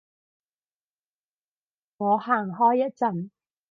[1.97, 3.29] 我行開一陣